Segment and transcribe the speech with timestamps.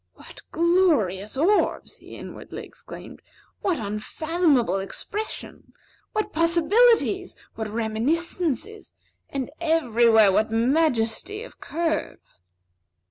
[0.15, 3.21] "What glorious orbs!" he inwardly exclaimed.
[3.61, 5.73] "What unfathomable expression!
[6.13, 7.35] What possibilities!
[7.53, 8.93] What reminiscences!
[9.29, 12.17] And everywhere, what majesty of curve!"